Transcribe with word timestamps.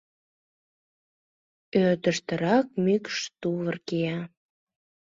Ӧрдыжтырак 1.83 2.67
мӱкш 2.83 3.17
тувыр 3.39 3.75
кия. 3.87 4.19